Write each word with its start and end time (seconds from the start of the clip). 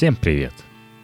Всем 0.00 0.16
привет! 0.16 0.54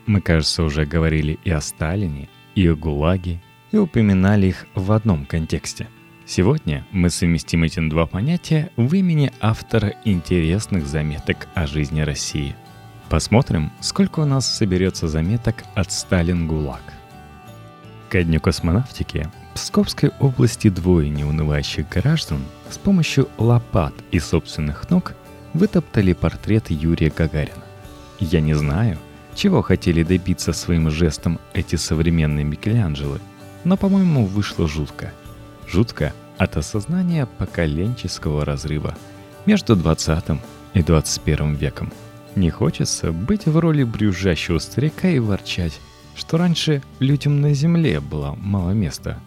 Мы, 0.07 0.23
кажется, 0.23 0.63
уже 0.63 0.87
говорили 0.87 1.39
и 1.45 1.51
о 1.51 1.61
Сталине, 1.61 2.31
и 2.55 2.67
о 2.67 2.75
ГУЛАГе, 2.75 3.43
и 3.71 3.77
упоминали 3.77 4.47
их 4.47 4.67
в 4.75 4.91
одном 4.91 5.27
контексте. 5.27 5.89
Сегодня 6.25 6.87
мы 6.93 7.11
совместим 7.11 7.65
эти 7.65 7.87
два 7.91 8.07
понятия 8.07 8.71
в 8.79 8.95
имени 8.95 9.33
автора 9.39 9.93
интересных 10.07 10.87
заметок 10.87 11.47
о 11.55 11.67
жизни 11.67 12.01
России. 12.01 12.57
Посмотрим, 13.11 13.71
сколько 13.83 14.21
у 14.21 14.25
нас 14.25 14.51
соберется 14.51 15.09
заметок 15.09 15.65
от 15.75 15.93
Сталин-ГУЛАГ. 15.93 16.95
Ко 18.09 18.23
дню 18.23 18.41
космонавтики 18.41 19.29
Псковской 19.53 20.11
области 20.21 20.71
двое 20.71 21.11
неунывающих 21.11 21.87
граждан 21.91 22.41
с 22.71 22.79
помощью 22.79 23.29
лопат 23.37 23.93
и 24.11 24.19
собственных 24.19 24.89
ног 24.89 25.13
вытоптали 25.53 26.15
портрет 26.15 26.71
Юрия 26.71 27.11
Гагарина. 27.11 27.66
Я 28.21 28.41
не 28.41 28.55
знаю, 28.55 28.99
чего 29.35 29.61
хотели 29.63 30.03
добиться 30.03 30.53
своим 30.53 30.91
жестом 30.91 31.39
эти 31.53 31.77
современные 31.77 32.45
Микеланджело, 32.45 33.19
но, 33.65 33.77
по-моему, 33.77 34.25
вышло 34.25 34.67
жутко. 34.67 35.13
Жутко 35.69 36.15
от 36.39 36.57
осознания 36.57 37.27
поколенческого 37.27 38.45
разрыва 38.45 38.97
между 39.45 39.77
20 39.77 40.25
и 40.75 40.83
21 40.83 41.55
веком. 41.55 41.93
Не 42.35 42.51
хочется 42.51 43.13
быть 43.13 43.47
в 43.47 43.59
роли 43.59 43.83
брюжащего 43.83 44.59
старика 44.59 45.09
и 45.09 45.19
ворчать, 45.19 45.81
что 46.15 46.39
раньше 46.39 46.83
людям 46.99 47.41
на 47.41 47.53
Земле 47.55 48.01
было 48.01 48.35
мало 48.39 48.71
места. 48.71 49.19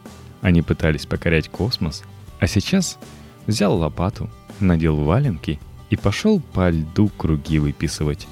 Они 0.41 0.61
пытались 0.61 1.05
покорять 1.05 1.49
космос, 1.49 2.03
а 2.39 2.47
сейчас 2.47 2.97
взял 3.45 3.75
лопату, 3.75 4.29
надел 4.59 4.95
валенки 4.95 5.59
и 5.89 5.95
пошел 5.95 6.39
по 6.39 6.69
льду 6.69 7.09
круги 7.09 7.59
выписывать. 7.59 8.27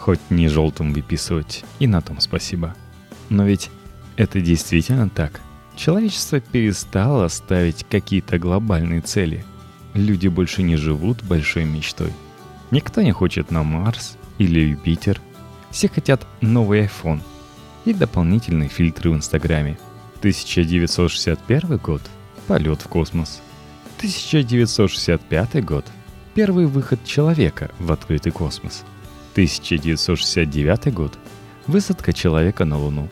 Хоть 0.00 0.30
не 0.30 0.48
желтым 0.48 0.94
выписывать, 0.94 1.62
и 1.78 1.86
на 1.86 2.00
том 2.00 2.20
спасибо. 2.20 2.74
Но 3.28 3.44
ведь 3.44 3.70
это 4.16 4.40
действительно 4.40 5.10
так. 5.10 5.42
Человечество 5.76 6.40
перестало 6.40 7.28
ставить 7.28 7.84
какие-то 7.84 8.38
глобальные 8.38 9.02
цели. 9.02 9.44
Люди 9.92 10.28
больше 10.28 10.62
не 10.62 10.76
живут 10.76 11.22
большой 11.22 11.64
мечтой. 11.64 12.12
Никто 12.70 13.02
не 13.02 13.12
хочет 13.12 13.50
на 13.50 13.62
Марс 13.62 14.16
или 14.38 14.70
Юпитер. 14.70 15.20
Все 15.70 15.86
хотят 15.88 16.26
новый 16.40 16.86
iPhone 16.86 17.20
и 17.84 17.92
дополнительные 17.92 18.70
фильтры 18.70 19.10
в 19.10 19.16
Инстаграме. 19.16 19.78
1961 20.20 21.76
год– 21.76 22.00
полет 22.46 22.80
в 22.80 22.88
космос. 22.88 23.42
1965 23.98 25.62
год– 25.62 25.84
первый 26.34 26.64
выход 26.64 27.04
человека 27.04 27.70
в 27.78 27.92
открытый 27.92 28.32
космос– 28.32 28.82
1969 29.32 30.92
год. 30.92 31.18
Высадка 31.66 32.12
человека 32.12 32.64
на 32.64 32.78
Луну. 32.78 33.08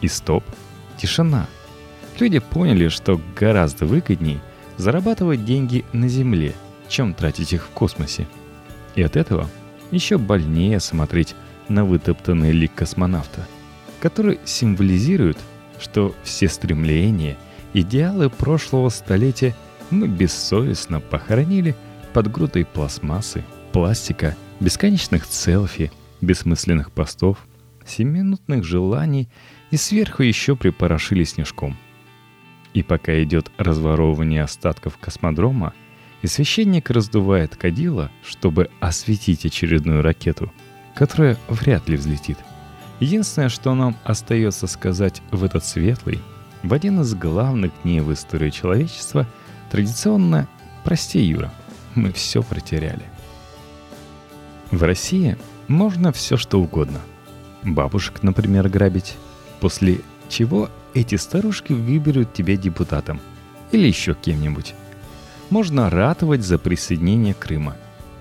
И 0.00 0.08
стоп. 0.08 0.44
Тишина. 0.96 1.46
Люди 2.18 2.38
поняли, 2.38 2.88
что 2.88 3.20
гораздо 3.38 3.86
выгодней 3.86 4.40
зарабатывать 4.76 5.44
деньги 5.44 5.84
на 5.92 6.08
Земле, 6.08 6.54
чем 6.88 7.14
тратить 7.14 7.52
их 7.52 7.64
в 7.64 7.70
космосе. 7.70 8.26
И 8.94 9.02
от 9.02 9.16
этого 9.16 9.48
еще 9.90 10.18
больнее 10.18 10.80
смотреть 10.80 11.34
на 11.68 11.84
вытоптанный 11.84 12.52
лик 12.52 12.74
космонавта, 12.74 13.46
который 14.00 14.40
символизирует, 14.44 15.38
что 15.78 16.14
все 16.22 16.48
стремления, 16.48 17.38
идеалы 17.72 18.30
прошлого 18.30 18.88
столетия 18.88 19.54
мы 19.90 20.08
бессовестно 20.08 21.00
похоронили 21.00 21.76
под 22.12 22.30
грудой 22.30 22.64
пластмассы, 22.64 23.44
пластика 23.72 24.36
бесконечных 24.62 25.24
селфи, 25.26 25.90
бессмысленных 26.20 26.92
постов, 26.92 27.38
семиминутных 27.84 28.64
желаний 28.64 29.28
и 29.70 29.76
сверху 29.76 30.22
еще 30.22 30.54
припорошили 30.54 31.24
снежком. 31.24 31.76
И 32.72 32.82
пока 32.82 33.20
идет 33.22 33.50
разворовывание 33.58 34.42
остатков 34.42 34.96
космодрома, 34.98 35.74
и 36.22 36.28
священник 36.28 36.90
раздувает 36.90 37.56
кадила, 37.56 38.10
чтобы 38.24 38.70
осветить 38.78 39.44
очередную 39.44 40.02
ракету, 40.02 40.52
которая 40.94 41.36
вряд 41.48 41.88
ли 41.88 41.96
взлетит. 41.96 42.38
Единственное, 43.00 43.48
что 43.48 43.74
нам 43.74 43.96
остается 44.04 44.68
сказать 44.68 45.20
в 45.32 45.42
этот 45.42 45.64
светлый, 45.64 46.20
в 46.62 46.72
один 46.72 47.00
из 47.00 47.12
главных 47.14 47.72
дней 47.82 47.98
в 48.00 48.12
истории 48.12 48.50
человечества, 48.50 49.26
традиционно 49.72 50.46
«Прости, 50.84 51.20
Юра, 51.20 51.52
мы 51.96 52.12
все 52.12 52.44
потеряли». 52.44 53.02
В 54.72 54.82
России 54.84 55.36
можно 55.68 56.12
все 56.12 56.38
что 56.38 56.58
угодно. 56.58 56.98
Бабушек, 57.62 58.22
например, 58.22 58.70
грабить. 58.70 59.16
После 59.60 60.00
чего 60.30 60.70
эти 60.94 61.16
старушки 61.16 61.74
выберут 61.74 62.32
тебя 62.32 62.56
депутатом. 62.56 63.20
Или 63.70 63.86
еще 63.86 64.14
кем-нибудь. 64.14 64.74
Можно 65.50 65.90
ратовать 65.90 66.42
за 66.42 66.56
присоединение 66.56 67.34
Крыма. 67.34 67.76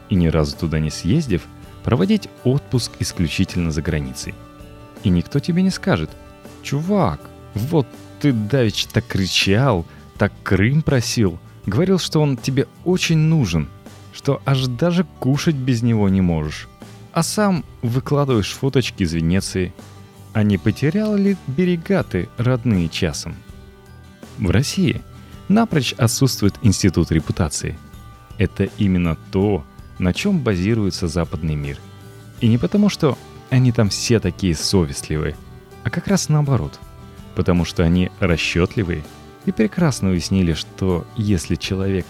И 0.09 0.15
ни 0.15 0.27
разу 0.27 0.57
туда 0.57 0.79
не 0.79 0.89
съездив, 0.89 1.43
проводить 1.85 2.27
отпуск 2.43 2.91
исключительно 2.99 3.71
за 3.71 3.81
границей. 3.81 4.35
И 5.03 5.09
никто 5.09 5.39
тебе 5.39 5.61
не 5.61 5.69
скажет, 5.69 6.09
«Чувак, 6.63 7.21
вот 7.55 7.87
ты 8.19 8.33
давеча 8.33 8.89
так 8.91 9.07
кричал, 9.07 9.85
так 10.17 10.33
Крым 10.43 10.81
просил, 10.81 11.39
говорил, 11.65 11.97
что 11.97 12.19
он 12.19 12.35
тебе 12.35 12.67
очень 12.83 13.17
нужен– 13.17 13.69
что 14.13 14.41
аж 14.45 14.67
даже 14.67 15.05
кушать 15.19 15.55
без 15.55 15.81
него 15.81 16.09
не 16.09 16.21
можешь. 16.21 16.67
А 17.13 17.23
сам 17.23 17.65
выкладываешь 17.81 18.53
фоточки 18.53 19.03
из 19.03 19.13
Венеции. 19.13 19.73
А 20.33 20.43
не 20.43 20.57
потерял 20.57 21.15
ли 21.15 21.35
берега 21.47 22.03
ты 22.03 22.29
родные 22.37 22.87
часом? 22.87 23.35
В 24.37 24.49
России 24.49 25.01
напрочь 25.49 25.93
отсутствует 25.93 26.55
институт 26.61 27.11
репутации. 27.11 27.77
Это 28.37 28.69
именно 28.77 29.17
то, 29.31 29.65
на 29.99 30.13
чем 30.13 30.39
базируется 30.39 31.07
западный 31.07 31.55
мир. 31.55 31.77
И 32.39 32.47
не 32.47 32.57
потому, 32.57 32.89
что 32.89 33.17
они 33.49 33.71
там 33.71 33.89
все 33.89 34.19
такие 34.19 34.55
совестливые, 34.55 35.35
а 35.83 35.89
как 35.89 36.07
раз 36.07 36.29
наоборот. 36.29 36.79
Потому 37.35 37.65
что 37.65 37.83
они 37.83 38.09
расчетливые 38.19 39.03
и 39.45 39.51
прекрасно 39.51 40.09
уяснили, 40.09 40.53
что 40.53 41.05
если 41.17 41.55
человек 41.55 42.05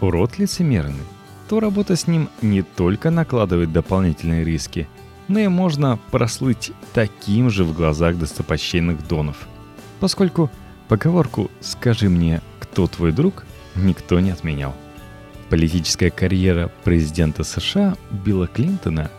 урод 0.00 0.38
лицемерный, 0.38 1.04
то 1.52 1.60
работа 1.60 1.96
с 1.96 2.06
ним 2.06 2.30
не 2.40 2.62
только 2.62 3.10
накладывает 3.10 3.74
дополнительные 3.74 4.42
риски, 4.42 4.88
но 5.28 5.38
и 5.38 5.48
можно 5.48 5.98
прослыть 6.10 6.72
таким 6.94 7.50
же 7.50 7.64
в 7.64 7.74
глазах 7.74 8.16
достопочтенных 8.16 9.06
донов. 9.06 9.36
Поскольку 10.00 10.50
поговорку 10.88 11.50
«скажи 11.60 12.08
мне, 12.08 12.40
кто 12.58 12.86
твой 12.86 13.12
друг» 13.12 13.44
никто 13.74 14.18
не 14.18 14.30
отменял. 14.30 14.74
Политическая 15.50 16.08
карьера 16.08 16.72
президента 16.84 17.44
США 17.44 17.96
Билла 18.10 18.46
Клинтона 18.46 19.10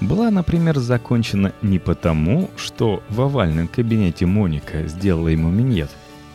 была, 0.00 0.30
например, 0.30 0.78
закончена 0.78 1.52
не 1.60 1.78
потому, 1.78 2.48
что 2.56 3.02
в 3.10 3.20
овальном 3.20 3.68
кабинете 3.68 4.24
Моника 4.24 4.86
сделала 4.86 5.28
ему 5.28 5.50
миньет, 5.50 5.90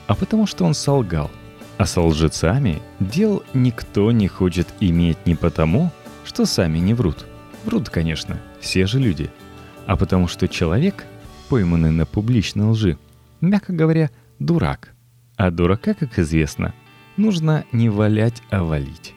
а 0.06 0.14
потому 0.14 0.46
что 0.46 0.66
он 0.66 0.76
солгал– 0.76 1.32
а 1.78 1.86
с 1.86 2.00
лжецами 2.00 2.82
дел 3.00 3.44
никто 3.54 4.12
не 4.12 4.28
хочет 4.28 4.68
иметь 4.80 5.26
не 5.26 5.36
потому, 5.36 5.92
что 6.26 6.46
сами 6.46 6.80
не 6.80 6.94
врут. 6.94 7.26
Врут, 7.66 7.90
конечно, 7.90 8.40
все 8.60 8.88
же 8.88 9.00
люди. 9.00 9.30
А 9.86 9.96
потому 9.96 10.28
что 10.28 10.48
человек, 10.48 11.06
пойманный 11.50 11.92
на 11.92 12.06
публичной 12.06 12.66
лжи, 12.66 12.98
мягко 13.42 13.74
говоря, 13.74 14.10
дурак. 14.40 14.94
А 15.36 15.52
дурака, 15.52 15.94
как 15.94 16.18
известно, 16.18 16.74
нужно 17.16 17.64
не 17.72 17.90
валять, 17.90 18.42
а 18.50 18.64
валить. 18.64 19.14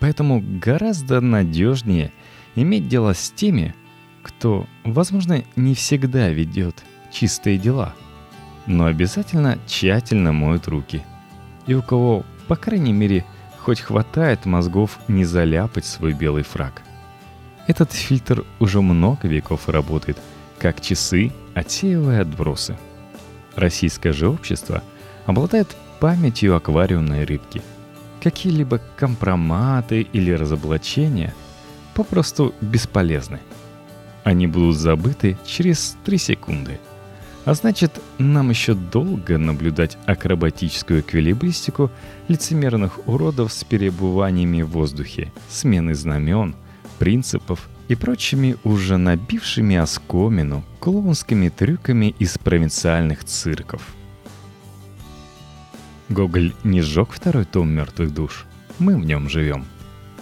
Поэтому 0.00 0.42
гораздо 0.60 1.20
надежнее 1.20 2.12
иметь 2.56 2.88
дело 2.88 3.14
с 3.14 3.30
теми, 3.30 3.74
кто, 4.22 4.66
возможно, 4.84 5.44
не 5.54 5.74
всегда 5.74 6.28
ведет 6.28 6.82
чистые 7.12 7.56
дела, 7.56 7.94
но 8.66 8.86
обязательно 8.86 9.58
тщательно 9.66 10.32
моет 10.32 10.66
руки– 10.66 11.02
и 11.68 11.74
у 11.74 11.82
кого, 11.82 12.24
по 12.48 12.56
крайней 12.56 12.94
мере, 12.94 13.24
хоть 13.60 13.80
хватает 13.80 14.46
мозгов 14.46 14.98
не 15.06 15.24
заляпать 15.24 15.84
свой 15.84 16.14
белый 16.14 16.42
фраг. 16.42 16.82
Этот 17.68 17.92
фильтр 17.92 18.44
уже 18.58 18.80
много 18.80 19.28
веков 19.28 19.68
работает, 19.68 20.16
как 20.58 20.80
часы, 20.80 21.30
отсеивая 21.54 22.22
отбросы. 22.22 22.76
Российское 23.54 24.12
же 24.12 24.28
общество 24.28 24.82
обладает 25.26 25.76
памятью 26.00 26.56
аквариумной 26.56 27.24
рыбки. 27.24 27.60
Какие-либо 28.22 28.80
компроматы 28.96 30.00
или 30.00 30.32
разоблачения 30.32 31.34
попросту 31.94 32.54
бесполезны. 32.62 33.40
Они 34.24 34.46
будут 34.46 34.76
забыты 34.76 35.36
через 35.44 35.96
3 36.04 36.16
секунды– 36.18 36.80
а 37.44 37.54
значит, 37.54 38.00
нам 38.18 38.50
еще 38.50 38.74
долго 38.74 39.38
наблюдать 39.38 39.96
акробатическую 40.06 41.00
эквилибристику 41.00 41.90
лицемерных 42.28 43.06
уродов 43.08 43.52
с 43.52 43.64
перебываниями 43.64 44.62
в 44.62 44.68
воздухе, 44.68 45.32
смены 45.48 45.94
знамен, 45.94 46.54
принципов 46.98 47.68
и 47.88 47.94
прочими 47.94 48.56
уже 48.64 48.96
набившими 48.96 49.76
оскомину 49.76 50.62
клоунскими 50.78 51.48
трюками 51.48 52.14
из 52.18 52.36
провинциальных 52.38 53.24
цирков. 53.24 53.82
Гоголь 56.08 56.54
не 56.64 56.80
сжег 56.80 57.10
второй 57.12 57.44
том 57.44 57.70
«Мертвых 57.70 58.12
душ». 58.12 58.46
Мы 58.78 58.96
в 58.96 59.04
нем 59.04 59.28
живем. 59.28 59.64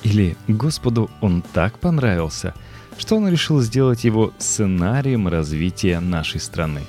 Или 0.03 0.37
Господу 0.49 1.11
он 1.21 1.43
так 1.43 1.79
понравился, 1.79 2.55
что 2.99 3.17
он 3.17 3.29
решил 3.29 3.61
сделать 3.61 4.05
его 4.05 4.33
сценарием 4.39 5.29
развития 5.29 6.01
нашей 6.01 6.41
страны. 6.41 6.83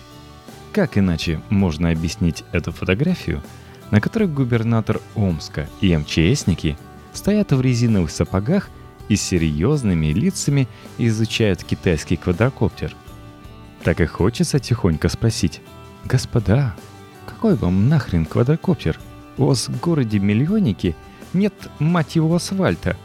Как 0.77 0.95
иначе 0.95 1.41
можно 1.49 1.89
объяснить 1.89 2.43
эту 2.51 2.71
фотографию, 2.71 3.41
на 3.89 3.99
которой 3.99 4.27
губернатор 4.27 5.01
Омска 5.15 5.67
и 5.81 5.97
МЧСники 5.97 6.77
стоят 7.13 7.51
в 7.51 7.59
резиновых 7.61 8.11
сапогах 8.11 8.69
и 9.09 9.15
серьезными 9.15 10.13
лицами 10.13 10.67
изучают 10.99 11.63
китайский 11.63 12.15
квадрокоптер. 12.15 12.95
Так 13.83 14.01
и 14.01 14.05
хочется 14.05 14.59
тихонько 14.59 15.09
спросить, 15.09 15.61
«Господа, 16.05 16.75
какой 17.25 17.55
вам 17.55 17.89
нахрен 17.89 18.27
квадрокоптер? 18.27 18.99
У 19.39 19.45
вас 19.45 19.69
в 19.69 19.79
городе-миллионнике 19.79 20.95
нет, 21.33 21.55
мать 21.79 22.17
его, 22.17 22.35
асфальта. 22.35 22.95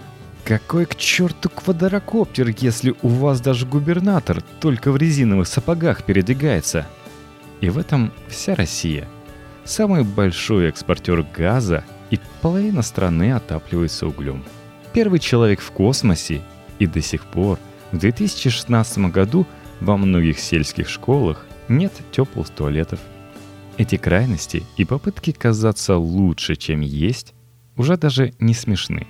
Какой 0.45 0.85
к 0.85 0.97
черту 0.97 1.49
квадрокоптер, 1.49 2.49
если 2.49 2.95
у 3.01 3.09
вас 3.09 3.41
даже 3.41 3.65
губернатор 3.65 4.43
только 4.61 4.93
в 4.93 4.99
резиновых 4.99 5.49
сапогах 5.49 6.05
передвигается?» 6.05 6.87
И 7.63 7.71
в 7.71 7.79
этом 7.79 8.13
вся 8.29 8.55
Россия. 8.55 9.09
Самый 9.65 10.05
большой 10.05 10.69
экспортер 10.69 11.25
газа 11.35 11.85
и 12.11 12.21
половина 12.43 12.83
страны 12.83 13.33
отапливается 13.33 14.07
углем 14.07 14.45
первый 14.93 15.19
человек 15.19 15.61
в 15.61 15.71
космосе, 15.71 16.43
и 16.79 16.87
до 16.87 17.01
сих 17.01 17.25
пор, 17.25 17.59
в 17.91 17.99
2016 17.99 18.99
году, 19.11 19.47
во 19.81 19.97
многих 19.97 20.39
сельских 20.39 20.89
школах 20.89 21.47
нет 21.69 21.93
теплых 22.13 22.51
туалетов. 22.51 23.01
Эти 23.79 23.97
крайности 23.97 24.63
и 24.77 24.85
попытки 24.85 25.33
казаться 25.33 25.97
лучше, 25.97 26.57
чем 26.57 26.81
есть, 26.81 27.35
уже 27.77 27.97
даже 27.97 28.35
не 28.39 28.55
смешны. 28.55 29.07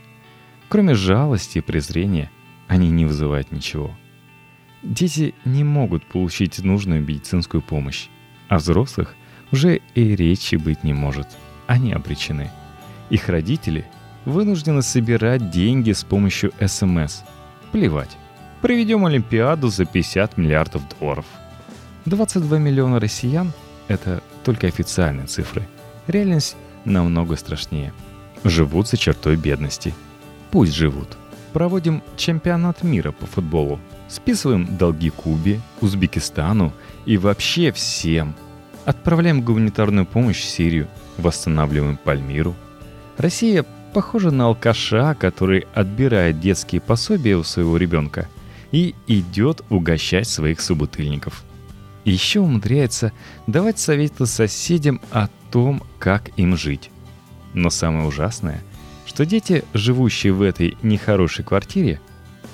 Кроме 0.68 0.94
жалости 0.94 1.58
и 1.58 1.62
презрения, 1.62 2.30
они 2.68 2.90
не 2.90 3.04
вызывают 3.04 3.50
ничего. 3.52 3.94
Дети 4.82 5.34
не 5.44 5.64
могут 5.64 6.06
получить 6.06 6.62
нужную 6.64 7.02
медицинскую 7.02 7.60
помощь, 7.60 8.08
а 8.52 8.58
взрослых 8.58 9.14
уже 9.50 9.80
и 9.94 10.14
речи 10.14 10.56
быть 10.56 10.84
не 10.84 10.92
может. 10.92 11.26
Они 11.66 11.94
обречены. 11.94 12.50
Их 13.08 13.30
родители– 13.30 13.86
вынуждены 14.26 14.82
собирать 14.82 15.50
деньги 15.50 15.92
с 15.92 16.04
помощью 16.04 16.52
СМС. 16.60 17.22
Плевать. 17.72 18.10
Проведем 18.60 19.06
Олимпиаду 19.06 19.68
за 19.68 19.86
50 19.86 20.36
миллиардов 20.36 20.82
долларов. 21.00 21.24
22 22.04 22.58
миллиона 22.58 23.00
россиян– 23.00 23.52
это 23.88 24.22
только 24.44 24.66
официальные 24.66 25.28
цифры. 25.28 25.66
Реальность 26.06 26.54
намного 26.84 27.36
страшнее. 27.36 27.94
Живут 28.44 28.86
за 28.86 28.98
чертой 28.98 29.36
бедности. 29.36 29.94
Пусть 30.50 30.74
живут. 30.74 31.16
Проводим 31.52 32.02
чемпионат 32.16 32.82
мира 32.82 33.12
по 33.12 33.26
футболу. 33.26 33.78
Списываем 34.08 34.76
долги 34.76 35.10
Кубе, 35.10 35.60
Узбекистану 35.80 36.72
и 37.04 37.16
вообще 37.16 37.72
всем. 37.72 38.34
Отправляем 38.84 39.42
гуманитарную 39.42 40.06
помощь 40.06 40.40
в 40.40 40.44
Сирию, 40.44 40.88
восстанавливаем 41.18 41.96
Пальмиру. 41.96 42.54
Россия 43.18 43.64
похожа 43.92 44.30
на 44.30 44.46
алкаша, 44.46 45.14
который 45.14 45.66
отбирает 45.74 46.40
детские 46.40 46.80
пособия 46.80 47.36
у 47.36 47.44
своего 47.44 47.76
ребенка 47.76 48.28
и 48.70 48.94
идет 49.06 49.62
угощать 49.68 50.28
своих 50.28 50.60
собутыльников. 50.60 51.44
Еще 52.04 52.40
умудряется 52.40 53.12
давать 53.46 53.78
советы 53.78 54.26
соседям 54.26 55.00
о 55.10 55.28
том, 55.50 55.82
как 55.98 56.30
им 56.36 56.56
жить. 56.56 56.90
Но 57.54 57.70
самое 57.70 58.06
ужасное, 58.06 58.62
что 59.12 59.26
дети, 59.26 59.62
живущие 59.74 60.32
в 60.32 60.40
этой 60.40 60.78
нехорошей 60.82 61.44
квартире, 61.44 62.00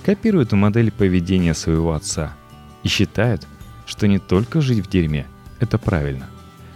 копируют 0.04 0.50
модель 0.50 0.90
поведения 0.90 1.54
своего 1.54 1.92
отца 1.92 2.36
и 2.82 2.88
считают, 2.88 3.46
что 3.86 4.08
не 4.08 4.18
только 4.18 4.60
жить 4.60 4.84
в 4.84 4.90
дерьме– 4.90 5.28
это 5.60 5.78
правильно, 5.78 6.28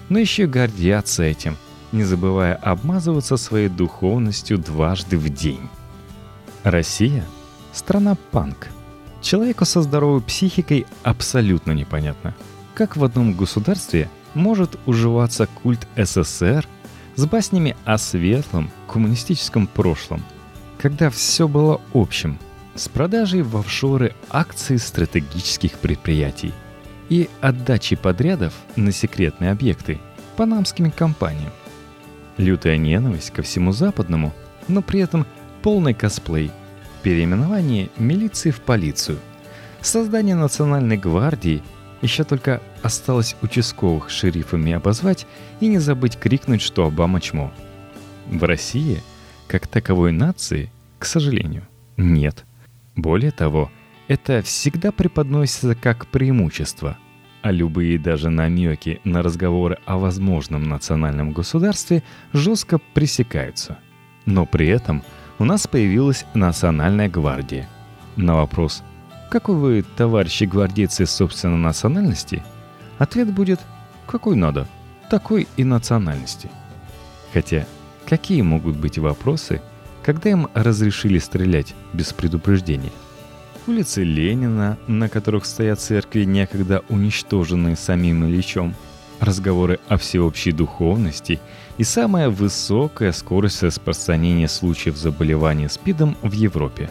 но 0.09 0.21
еще 0.21 0.47
гордятся 0.47 1.25
этим– 1.25 1.57
не 1.93 2.05
забывая 2.05 2.55
обмазываться 2.55 3.37
своей 3.37 3.69
духовностью 3.69 4.57
дважды 4.57 5.19
в 5.19 5.29
день. 5.29 5.69
Россия— 6.63 7.25
страна 7.73 8.17
панк. 8.31 8.69
Человеку 9.21 9.65
со 9.65 9.83
здоровой 9.83 10.23
психикой 10.23 10.87
абсолютно 11.03 11.73
непонятно, 11.73 12.35
как 12.75 12.97
в 12.97 13.05
одном 13.05 13.35
государстве 13.35 14.09
может 14.35 14.79
уживаться 14.87 15.47
культ 15.47 15.87
СССР 15.97 16.67
с 17.17 17.27
баснями 17.27 17.77
о 17.85 17.99
светлом 17.99 18.71
коммунистическом 18.89 19.67
прошлом, 19.67 20.23
когда 20.79 21.11
все 21.11 21.47
было 21.47 21.81
общим, 21.93 22.39
с 22.75 22.89
продажей 22.89 23.43
в 23.43 23.57
офшоры 23.57 24.15
акций 24.31 24.79
стратегических 24.79 25.73
предприятий 25.79 26.53
и 27.09 27.29
отдачей 27.41 27.97
подрядов 27.97 28.55
на 28.77 28.93
секретные 28.93 29.51
объекты 29.51 30.01
панамским 30.37 30.91
компаниям. 30.91 31.53
Лютая 32.39 32.79
ненависть 32.79 33.31
ко 33.31 33.43
всему 33.43 33.73
западному, 33.73 34.33
но 34.69 34.81
при 34.81 35.01
этом 35.01 35.27
полный 35.63 35.93
косплей. 35.93 36.51
Переименование 37.03 37.91
милиции 37.99 38.51
в 38.51 38.61
полицию. 38.61 39.19
Создание 39.81 40.37
национальной 40.37 40.97
гвардии 40.97 41.63
еще 42.03 42.25
только 42.25 42.61
осталось 42.83 43.37
участковых 43.43 44.11
шерифами 44.11 44.73
обозвать 44.73 45.27
и 45.61 45.69
не 45.69 45.79
забыть 45.79 46.19
крикнуть, 46.19 46.61
что 46.61 46.87
Обама 46.87 47.21
чмо. 47.21 47.53
В 48.27 48.43
России, 48.45 49.03
как 49.49 49.67
таковой 49.67 50.13
нации, 50.13 50.71
к 50.99 51.07
сожалению, 51.07 51.67
нет. 51.97 52.45
Более 52.95 53.31
того, 53.31 53.71
это 54.09 54.43
всегда 54.43 54.93
преподносится 54.93 55.75
как 55.75 56.07
преимущество– 56.09 56.99
а 57.43 57.51
любые 57.51 57.99
даже 57.99 58.31
намеки 58.31 59.01
на 59.05 59.23
разговоры 59.23 59.79
о 59.85 59.99
возможном 59.99 60.69
национальном 60.69 61.33
государстве 61.33 62.03
жестко 62.33 62.79
пресекаются. 62.95 63.79
Но 64.25 64.47
при 64.47 64.69
этом 64.69 65.03
у 65.39 65.45
нас 65.45 65.67
появилась 65.67 66.25
Национальная 66.35 67.09
гвардия. 67.09 67.69
На 68.17 68.37
вопрос 68.37 68.85
«Какой 69.33 69.57
вы, 69.57 69.85
товарищи 69.97 70.45
гвардейцы, 70.45 71.07
собственно, 71.07 71.57
национальности?» 71.57 72.43
Ответ 72.99 73.33
будет 73.33 73.61
«Какой 74.07 74.37
надо, 74.37 74.69
такой 75.09 75.49
и 75.57 75.65
национальности». 75.65 76.51
Хотя 77.33 77.67
какие 78.07 78.43
могут 78.43 78.77
быть 78.77 78.99
вопросы, 78.99 79.63
когда 80.03 80.29
им 80.29 80.49
разрешили 80.53 81.19
стрелять 81.19 81.75
без 81.95 82.13
предупреждения? 82.13 82.93
улицы 83.67 84.05
Ленина, 84.05 84.77
на 84.87 85.09
которых 85.09 85.47
стоят 85.47 85.81
церкви, 85.81 86.25
некогда 86.25 86.83
уничтоженные 86.91 87.77
самим 87.77 88.27
Ильичом, 88.27 88.75
разговоры 89.19 89.81
о 89.89 89.97
всеобщей 89.97 90.53
духовности 90.53 91.41
и 91.79 91.85
самая 91.85 92.29
высокая 92.29 93.13
скорость 93.13 93.63
распространения 93.63 94.49
случаев 94.49 94.99
заболевания 94.99 95.71
СПИДом 95.71 96.19
в 96.21 96.33
Европе. 96.33 96.91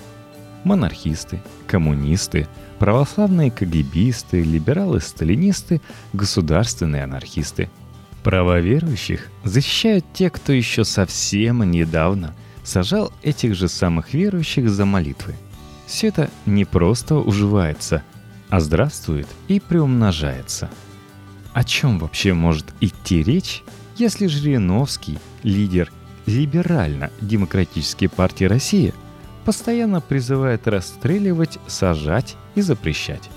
Монархисты, 0.63 1.41
коммунисты, 1.67 2.47
православные 2.79 3.51
кагибисты, 3.51 4.43
либералы-сталинисты, 4.43 5.81
государственные 6.13 7.03
анархисты. 7.03 7.69
Правоверующих 8.23 9.29
защищают 9.43 10.05
те, 10.13 10.29
кто 10.29 10.53
еще 10.53 10.83
совсем 10.83 11.63
недавно 11.69 12.35
сажал 12.63 13.11
этих 13.23 13.55
же 13.55 13.67
самых 13.67 14.13
верующих 14.13 14.69
за 14.69 14.85
молитвы– 14.85 15.35
все 15.91 16.07
это 16.07 16.29
не 16.45 16.63
просто 16.63 17.15
уживается, 17.15 18.01
а 18.49 18.61
здравствует 18.61 19.27
и 19.49 19.59
приумножается. 19.59 20.69
О 21.51 21.65
чем 21.65 21.99
вообще 21.99 22.33
может 22.33 22.65
идти 22.79 23.21
речь, 23.21 23.61
если 23.97 24.27
Жириновский, 24.27 25.19
лидер 25.43 25.91
либерально-демократической 26.27 28.07
партии 28.07 28.45
России, 28.45 28.93
постоянно 29.45 30.01
призывает 30.01 30.67
расстреливать, 30.67 31.59
сажать 31.67 32.35
и 32.55 32.61
запрещать? 32.61 33.29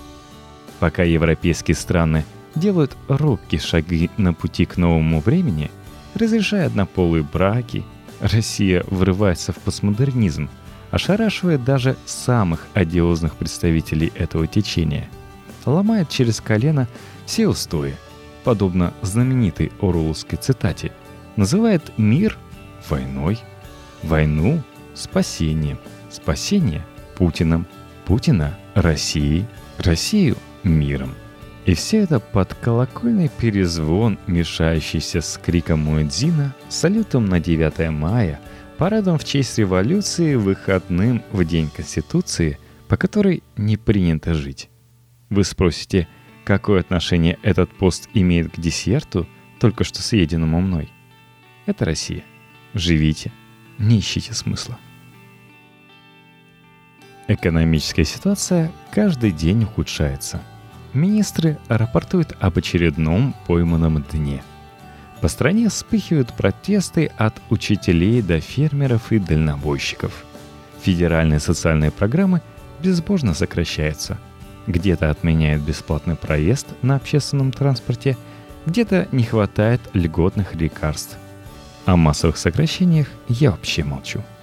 Пока 0.80 1.02
европейские 1.02 1.74
страны 1.74 2.24
делают 2.54 2.96
робкие 3.08 3.60
шаги 3.60 4.10
на 4.16 4.34
пути 4.34 4.64
к 4.64 4.76
новому 4.76 5.20
времени, 5.20 5.70
разрешая 6.14 6.66
однополые 6.66 7.22
браки, 7.22 7.84
Россия 8.20 8.84
врывается 8.88 9.52
в 9.52 9.56
постмодернизм– 9.58 10.48
ошарашивает 10.94 11.64
даже 11.64 11.96
самых 12.06 12.68
одиозных 12.72 13.34
представителей 13.34 14.12
этого 14.14 14.46
течения. 14.46 15.08
Ломает 15.66 16.08
через 16.08 16.40
колено 16.40 16.86
все 17.26 17.48
устои, 17.48 17.96
подобно 18.44 18.94
знаменитой 19.02 19.72
Оруэллской 19.80 20.38
цитате, 20.38 20.92
называет 21.34 21.82
мир 21.98 22.38
войной, 22.88 23.40
войну 24.04 24.62
спасением, 24.94 25.80
спасение 26.14 26.84
Путиным, 27.16 27.66
Путина 28.06 28.58
России, 28.74 29.46
Россию 29.78 30.36
миром. 30.62 31.14
И 31.66 31.74
все 31.74 31.98
это 31.98 32.20
под 32.20 32.54
колокольный 32.54 33.28
перезвон, 33.28 34.18
мешающийся 34.26 35.20
с 35.20 35.38
криком 35.38 35.80
Муэдзина, 35.80 36.54
салютом 36.68 37.24
на 37.26 37.40
9 37.40 37.90
мая, 37.90 38.38
парадом 38.76 39.18
в 39.18 39.24
честь 39.24 39.58
революции, 39.58 40.34
выходным 40.34 41.22
в 41.32 41.44
День 41.44 41.70
Конституции, 41.74 42.58
по 42.88 42.96
которой 42.98 43.42
не 43.56 43.78
принято 43.78 44.34
жить. 44.34 44.68
Вы 45.30 45.44
спросите, 45.44 46.06
какое 46.44 46.80
отношение 46.80 47.38
этот 47.42 47.70
пост 47.70 48.10
имеет 48.12 48.52
к 48.52 48.60
десерту, 48.60 49.26
только 49.58 49.84
что 49.84 50.02
съеденному 50.02 50.60
мной? 50.60 50.90
Это 51.64 51.86
Россия. 51.86 52.24
Живите, 52.74 53.32
не 53.78 54.00
ищите 54.00 54.34
смысла. 54.34 54.78
Экономическая 57.26 58.04
ситуация 58.04 58.70
каждый 58.90 59.30
день 59.30 59.64
ухудшается. 59.64 60.42
Министры 60.92 61.58
рапортуют 61.68 62.36
об 62.38 62.58
очередном 62.58 63.34
пойманном 63.46 64.02
дне. 64.02 64.42
По 65.22 65.28
стране 65.28 65.70
вспыхивают 65.70 66.34
протесты 66.34 67.10
от 67.16 67.34
учителей 67.48 68.20
до 68.20 68.40
фермеров 68.40 69.10
и 69.10 69.18
дальнобойщиков. 69.18 70.12
Федеральные 70.82 71.40
социальные 71.40 71.90
программы 71.90 72.42
безбожно 72.82 73.32
сокращаются. 73.32 74.18
Где-то 74.66 75.08
отменяют 75.08 75.62
бесплатный 75.62 76.16
проезд 76.16 76.66
на 76.82 76.96
общественном 76.96 77.52
транспорте, 77.52 78.18
где-то 78.66 79.08
не 79.12 79.24
хватает 79.24 79.80
льготных 79.94 80.54
лекарств. 80.54 81.16
О 81.86 81.96
массовых 81.96 82.36
сокращениях 82.36 83.08
я 83.28 83.50
вообще 83.50 83.82
молчу– 83.82 84.22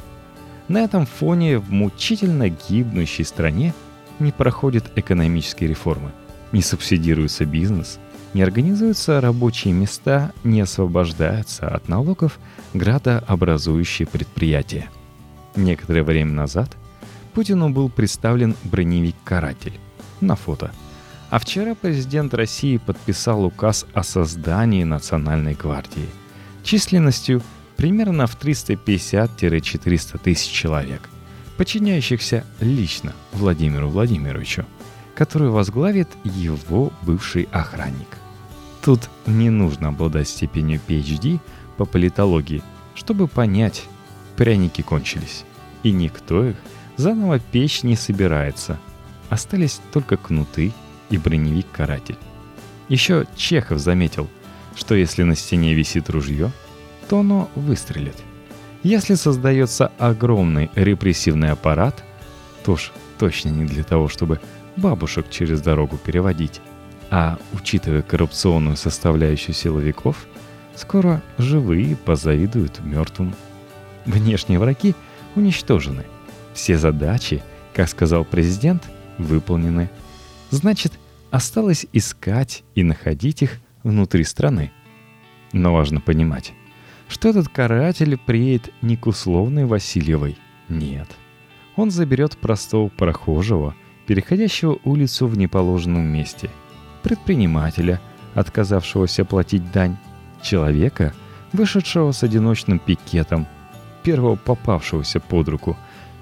на 0.67 0.79
этом 0.79 1.05
фоне 1.05 1.57
в 1.57 1.71
мучительно 1.71 2.49
гибнущей 2.49 3.25
стране 3.25 3.73
не 4.19 4.31
проходят 4.31 4.91
экономические 4.95 5.69
реформы, 5.69 6.11
не 6.51 6.61
субсидируется 6.61 7.45
бизнес, 7.45 7.99
не 8.33 8.41
организуются 8.41 9.19
рабочие 9.19 9.73
места, 9.73 10.31
не 10.43 10.61
освобождаются 10.61 11.67
от 11.67 11.89
налогов 11.89 12.39
градообразующие 12.73 14.07
предприятия. 14.07 14.89
Некоторое 15.55 16.03
время 16.03 16.31
назад 16.31 16.77
Путину 17.33 17.69
был 17.69 17.89
представлен 17.89 18.55
броневик 18.63 19.15
«Каратель» 19.23 19.79
на 20.21 20.35
фото. 20.35 20.71
А 21.29 21.39
вчера 21.39 21.75
президент 21.75 22.33
России 22.33 22.77
подписал 22.77 23.45
указ 23.45 23.85
о 23.93 24.03
создании 24.03 24.83
Национальной 24.83 25.53
гвардии 25.53 26.09
численностью 26.63 27.41
примерно 27.77 28.27
в 28.27 28.37
350-400 28.39 30.19
тысяч 30.19 30.51
человек, 30.51 31.09
подчиняющихся 31.57 32.45
лично 32.59 33.13
Владимиру 33.33 33.89
Владимировичу, 33.89 34.65
который 35.15 35.49
возглавит 35.49 36.07
его 36.23 36.91
бывший 37.01 37.47
охранник. 37.51 38.07
Тут 38.83 39.09
не 39.25 39.49
нужно 39.49 39.89
обладать 39.89 40.27
степенью 40.27 40.79
PhD 40.87 41.39
по 41.77 41.85
политологии, 41.85 42.63
чтобы 42.95 43.27
понять, 43.27 43.83
пряники 44.35 44.81
кончились, 44.81 45.43
и 45.83 45.91
никто 45.91 46.45
их 46.45 46.55
заново 46.97 47.39
печь 47.39 47.83
не 47.83 47.95
собирается. 47.95 48.79
Остались 49.29 49.79
только 49.93 50.17
кнуты 50.17 50.73
и 51.09 51.17
броневик-каратель. 51.17 52.17
Еще 52.89 53.25
Чехов 53.35 53.79
заметил, 53.79 54.27
что 54.75 54.95
если 54.95 55.23
на 55.23 55.35
стене 55.35 55.73
висит 55.73 56.09
ружье– 56.09 56.51
то 57.11 57.19
оно 57.19 57.51
выстрелит. 57.55 58.15
Если 58.83 59.15
создается 59.15 59.91
огромный 59.97 60.71
репрессивный 60.75 61.51
аппарат, 61.51 62.05
то 62.63 62.77
ж 62.77 62.93
точно 63.19 63.49
не 63.49 63.65
для 63.65 63.83
того, 63.83 64.07
чтобы 64.07 64.39
бабушек 64.77 65.25
через 65.29 65.59
дорогу 65.59 65.97
переводить. 65.97 66.61
А 67.09 67.37
учитывая 67.51 68.01
коррупционную 68.01 68.77
составляющую 68.77 69.53
силовиков, 69.53 70.25
скоро 70.73 71.21
живые 71.37 71.97
позавидуют 71.97 72.79
мертвым. 72.79 73.35
Внешние 74.05 74.57
враги 74.57 74.95
уничтожены. 75.35 76.05
Все 76.53 76.77
задачи, 76.77 77.43
как 77.73 77.89
сказал 77.89 78.23
президент, 78.23 78.83
выполнены. 79.17 79.89
Значит, 80.49 80.93
осталось 81.29 81.85
искать 81.91 82.63
и 82.73 82.83
находить 82.85 83.41
их 83.41 83.59
внутри 83.83 84.23
страны. 84.23 84.71
Но 85.51 85.73
важно 85.73 85.99
понимать, 85.99 86.53
что 87.11 87.27
этот 87.27 87.49
каратель 87.49 88.17
приедет 88.17 88.73
не 88.81 88.95
к 88.95 89.05
условной 89.05 89.65
Васильевой. 89.65 90.37
Нет. 90.69 91.09
Он 91.75 91.91
заберет 91.91 92.37
простого 92.37 92.87
прохожего, 92.87 93.75
переходящего 94.07 94.79
улицу 94.85 95.27
в 95.27 95.37
неположенном 95.37 96.03
месте, 96.03 96.49
предпринимателя, 97.03 97.99
отказавшегося 98.33 99.25
платить 99.25 99.71
дань, 99.73 99.97
человека, 100.41 101.13
вышедшего 101.51 102.13
с 102.13 102.23
одиночным 102.23 102.79
пикетом, 102.79 103.45
первого 104.03 104.37
попавшегося 104.37 105.19
под 105.19 105.49
руку, 105.49 105.77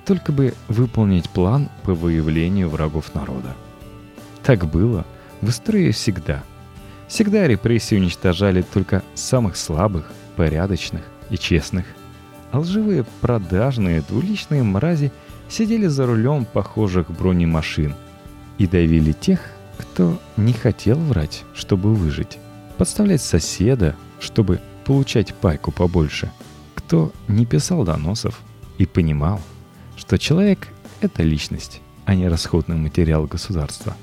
только 0.08 0.32
бы 0.32 0.56
выполнить 0.68 1.30
план 1.30 1.70
по 1.84 1.94
выявлению 1.94 2.68
врагов 2.68 3.14
народа. 3.14 3.56
Так 4.42 4.66
было 4.66 5.06
в 5.42 5.50
истории 5.50 5.92
всегда. 5.92 6.42
Всегда 7.08 7.48
репрессии 7.48 7.96
уничтожали 7.96 8.64
только 8.64 9.04
самых 9.14 9.56
слабых, 9.56 10.12
порядочных 10.40 11.02
и 11.30 11.38
честных. 11.38 11.86
А 12.54 12.60
лживые 12.60 13.04
продажные 13.20 14.00
двуличные 14.00 14.64
мрази 14.64 15.12
сидели 15.50 15.88
за 15.88 16.06
рулем 16.06 16.46
похожих 16.46 17.12
бронемашин 17.12 17.94
и 18.58 18.66
давили 18.66 19.12
тех, 19.12 19.42
кто 19.78 20.18
не 20.38 20.54
хотел 20.54 20.98
врать, 20.98 21.44
чтобы 21.54 21.94
выжить, 21.94 22.38
подставлять 22.78 23.22
соседа, 23.22 23.98
чтобы 24.22 24.62
получать 24.86 25.36
пайку 25.36 25.74
побольше, 25.74 26.32
кто 26.74 27.12
не 27.28 27.46
писал 27.46 27.84
доносов 27.84 28.40
и 28.78 28.86
понимал, 28.86 29.42
что 29.98 30.18
человек— 30.18 30.70
это 31.02 31.22
личность, 31.22 31.82
а 32.06 32.16
не 32.16 32.30
расходный 32.30 32.78
материал 32.78 33.26
государства. 33.26 33.94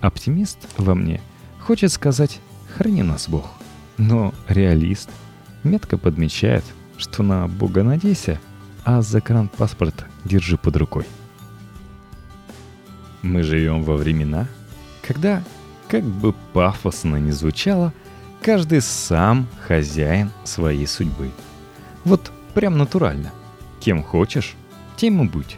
Оптимист 0.00 0.68
во 0.78 0.94
мне 0.94 1.20
хочет 1.58 1.90
сказать 1.90 2.38
«храни 2.76 3.02
нас 3.02 3.28
Бог», 3.28 3.50
но 3.98 4.32
реалист— 4.46 5.10
метко 5.64 5.98
подмечает, 5.98 6.64
что 6.96 7.22
на 7.22 7.48
Бога 7.48 7.82
надейся, 7.82 8.38
а 8.84 9.02
загранпаспорт 9.02 10.04
держи 10.24 10.56
под 10.56 10.76
рукой. 10.76 11.06
Мы 13.22 13.42
живем 13.42 13.82
во 13.82 13.96
времена, 13.96 14.46
когда, 15.02 15.42
как 15.88 16.04
бы 16.04 16.34
пафосно 16.52 17.16
ни 17.16 17.30
звучало, 17.30 17.92
каждый 18.42 18.82
сам 18.82 19.46
хозяин 19.66 20.30
своей 20.44 20.86
судьбы. 20.86 21.30
Вот 22.04 22.30
прям 22.52 22.76
натурально. 22.76 23.32
Кем 23.80 24.02
хочешь, 24.02 24.54
тем 24.96 25.22
и 25.22 25.28
будь. 25.28 25.56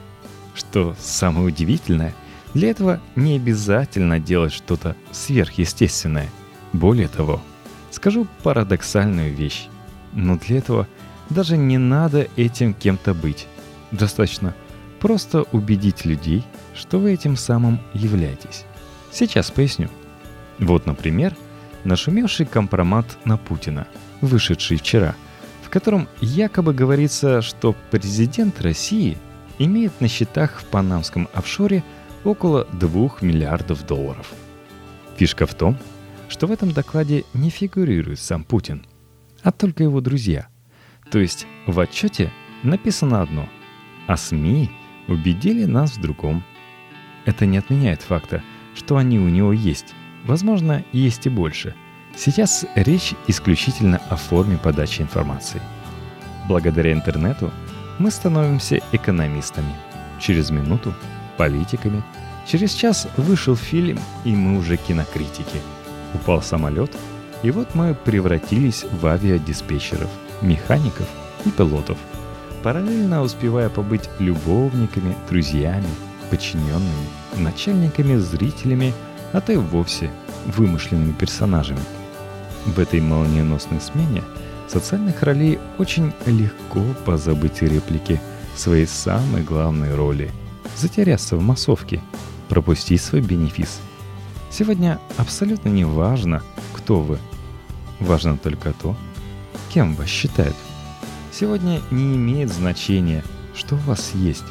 Что 0.55 0.97
самое 1.01 1.47
удивительное, 1.47 2.15
для 2.55 2.71
этого 2.71 3.01
не 3.17 3.37
обязательно 3.37 4.21
делать 4.21 4.53
что-то 4.53 4.97
сверхъестественное. 5.13 6.29
Более 6.73 7.09
того, 7.09 7.43
скажу 7.91 8.27
парадоксальную 8.43 9.35
вещь. 9.35 9.69
Но 10.13 10.37
для 10.37 10.59
этого 10.59 10.87
даже 11.31 11.57
не 11.57 11.79
надо 11.79 12.29
этим 12.37 12.75
кем-то 12.75 13.15
быть. 13.15 13.47
Достаточно 13.91 14.55
просто 15.01 15.43
убедить 15.53 16.05
людей, 16.05 16.45
что 16.75 16.99
вы 16.99 17.13
этим 17.13 17.37
самым 17.37 17.81
являетесь. 17.93 18.65
Сейчас 19.13 19.51
поясню. 19.51 19.89
Вот, 20.59 20.87
например, 20.87 21.35
нашумевший 21.85 22.47
компромат 22.47 23.07
на 23.25 23.37
Путина, 23.37 23.87
вышедший 24.21 24.79
вчера, 24.79 25.15
в 25.63 25.71
котором 25.71 26.09
якобы 26.21 26.73
говорится, 26.73 27.43
что 27.43 27.75
президент 27.91 28.61
России 28.61 29.19
имеет 29.59 30.01
на 30.01 30.09
счетах 30.09 30.61
в 30.61 30.65
панамском 30.67 31.29
офшоре 31.35 31.83
около 32.25 32.67
2 32.73 32.91
миллиардов 33.21 33.87
долларов. 33.87 34.33
Фишка 35.17 35.47
в 35.47 35.55
том, 35.55 35.77
что 36.29 36.47
в 36.47 36.53
этом 36.53 36.73
докладе 36.73 37.25
не 37.35 37.51
фигурирует 37.51 38.21
сам 38.21 38.45
Путин– 38.45 38.85
а 39.47 39.53
только 39.53 39.85
его 39.85 40.01
друзья. 40.01 40.49
То 41.09 41.21
есть 41.21 41.47
в 41.69 41.79
отчете 41.79 42.33
написано 42.65 43.23
одно, 43.23 43.49
а 44.09 44.17
СМИ 44.17 44.73
убедили 45.07 45.67
нас 45.67 45.93
в 45.93 46.01
другом. 46.01 46.43
Это 47.27 47.47
не 47.47 47.59
отменяет 47.59 48.03
факта, 48.03 48.43
что 48.75 48.97
они 48.97 49.21
у 49.21 49.29
него 49.29 49.53
есть. 49.53 49.95
Возможно, 50.25 50.85
есть 50.93 51.27
и 51.27 51.31
больше. 51.31 51.77
Сейчас 52.17 52.67
речь 52.75 53.15
исключительно 53.29 53.99
о 54.11 54.17
форме 54.17 54.59
подачи 54.59 55.01
информации. 55.01 55.63
Благодаря 56.49 56.93
интернету 56.93 57.53
мы 58.01 58.11
становимся 58.11 58.81
экономистами. 58.91 59.73
Через 60.19 60.51
минуту– 60.51 60.93
политиками. 61.37 62.03
Через 62.49 62.73
час 62.73 63.07
вышел 63.17 63.55
фильм, 63.55 64.01
и 64.25 64.35
мы 64.35 64.59
уже 64.59 64.77
кинокритики. 64.77 65.61
Упал 66.15 66.43
самолет– 66.43 66.91
и 67.47 67.51
вот 67.53 67.77
мы 67.77 67.95
превратились 67.95 68.85
в 69.01 69.07
авиадиспетчеров, 69.07 70.11
механиков 70.43 71.07
и 71.45 71.51
пилотов, 71.53 71.97
параллельно 72.65 73.23
успевая 73.23 73.69
побыть 73.69 74.11
любовниками, 74.19 75.15
друзьями, 75.31 75.87
подчиненными, 76.29 77.07
начальниками, 77.37 78.17
зрителями, 78.17 78.93
а 79.33 79.41
то 79.41 79.53
и 79.53 79.57
вовсе 79.57 80.11
вымышленными 80.57 81.13
персонажами. 81.13 81.79
В 82.65 82.81
этой 82.81 83.01
молниеносной 83.01 83.81
смене 83.81 84.25
социальных 84.67 85.23
ролей 85.23 85.61
очень 85.79 86.13
легко 86.27 86.83
позабыть 87.05 87.63
реплики 87.63 88.21
своей 88.57 88.89
самой 88.89 89.45
главной 89.45 89.95
роли, 89.95 90.33
затеряться 90.77 91.37
в 91.37 91.43
массовке, 91.43 92.03
пропустить 92.49 93.01
свой 93.01 93.21
бенефис. 93.21 93.79
Сегодня 94.51 94.99
абсолютно 95.17 95.69
не 95.69 95.85
важно, 95.85 96.43
кто 96.73 96.99
вы. 96.99 97.21
Важно 98.01 98.37
только 98.37 98.73
то, 98.73 98.97
кем 99.73 99.95
вас 99.95 100.09
считают. 100.09 100.57
Сегодня 101.33 101.81
не 101.91 102.17
имеет 102.17 102.53
значения, 102.53 103.25
что 103.55 103.75
у 103.75 103.79
вас 103.79 104.13
есть. 104.15 104.45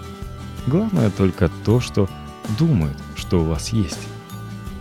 Главное 0.67 1.09
только 1.09 1.49
то, 1.63 1.79
что 1.79 2.09
думают, 2.57 2.97
что 3.15 3.41
у 3.41 3.45
вас 3.45 3.69
есть. 3.69 4.07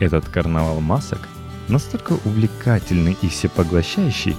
Этот 0.00 0.28
карнавал 0.28 0.80
масок 0.80 1.28
настолько 1.68 2.12
увлекательный 2.25 3.16
и 3.23 3.28
всепоглощающий, 3.28 4.37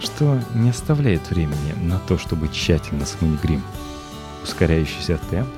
что 0.00 0.40
не 0.54 0.70
оставляет 0.70 1.30
времени 1.30 1.72
на 1.82 1.98
то, 1.98 2.18
чтобы 2.18 2.48
тщательно 2.48 3.06
смыть 3.06 3.40
грим. 3.42 3.62
Ускоряющийся 4.42 5.18
темп 5.30 5.48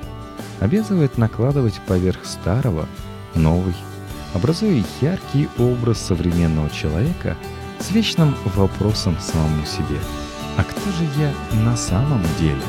обязывает 0.59 1.17
накладывать 1.17 1.79
поверх 1.87 2.25
старого 2.25 2.87
новый, 3.35 3.75
образуя 4.33 4.83
яркий 5.01 5.49
образ 5.57 5.99
современного 5.99 6.69
человека 6.69 7.37
с 7.79 7.91
вечным 7.91 8.35
вопросом 8.55 9.17
самому 9.19 9.65
себе. 9.65 9.99
А 10.57 10.63
кто 10.63 10.91
же 10.91 11.03
я 11.17 11.33
на 11.63 11.77
самом 11.77 12.21
деле? 12.39 12.61